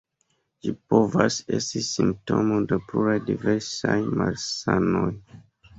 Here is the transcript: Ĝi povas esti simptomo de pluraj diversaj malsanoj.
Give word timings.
Ĝi 0.65 0.71
povas 0.93 1.37
esti 1.59 1.81
simptomo 1.89 2.59
de 2.73 2.81
pluraj 2.89 3.17
diversaj 3.31 4.01
malsanoj. 4.21 5.11